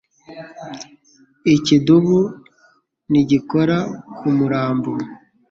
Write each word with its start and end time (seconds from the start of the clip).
Ikidubu 1.55 2.19
ntigikora 3.09 3.77
ku 4.17 4.27
murambo 4.37 4.91